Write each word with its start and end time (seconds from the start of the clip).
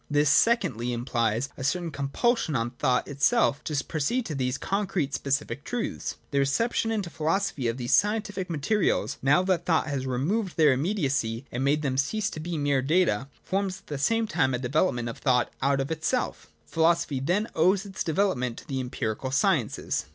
This, 0.09 0.31
secondly, 0.31 0.93
implies 0.93 1.49
a 1.57 1.63
certain 1.63 1.91
compulsion 1.91 2.55
on 2.55 2.71
thought 2.71 3.07
itself 3.07 3.63
to 3.65 3.83
proceed 3.83 4.25
to 4.25 4.33
these 4.33 4.57
concrete 4.57 5.13
specific 5.13 5.63
truths. 5.63 6.15
The 6.31 6.39
reception 6.39 6.89
into 6.91 7.11
philosophy 7.11 7.67
of 7.67 7.77
these 7.77 7.93
scientific 7.93 8.49
materials, 8.49 9.19
now 9.21 9.43
that 9.43 9.65
thought 9.67 9.85
has 9.85 10.07
re 10.07 10.17
moved 10.17 10.57
their 10.57 10.73
immediacy 10.73 11.45
and 11.51 11.63
made 11.63 11.83
them 11.83 11.99
cease 11.99 12.31
to 12.31 12.39
be 12.39 12.57
mere 12.57 12.81
data, 12.81 13.27
forms 13.43 13.77
at 13.81 13.85
the 13.85 13.99
same 13.99 14.25
time 14.25 14.55
a 14.55 14.57
development 14.57 15.07
of 15.07 15.21
•thought 15.23 15.49
out 15.61 15.79
of 15.79 15.91
itself 15.91 16.47
Philosophy, 16.65 17.19
then, 17.19 17.47
owes 17.53 17.85
its 17.85 18.03
de 18.03 18.11
velopment 18.15 18.55
to 18.55 18.67
the 18.67 18.79
empirical 18.79 19.29
sciences. 19.29 20.05